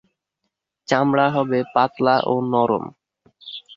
[0.87, 2.85] চামড়া হবে পাতলা ও নরম।